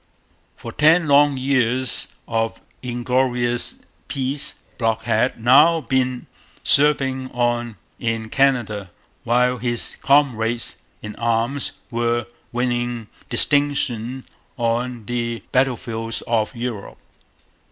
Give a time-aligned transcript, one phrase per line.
[0.57, 3.75] For ten long years of inglorious
[4.07, 6.25] peace Brock had now been
[6.63, 8.89] serving on in Canada,
[9.25, 14.23] while his comrades in arms were winning distinction
[14.57, 16.97] on the battlefields of Europe.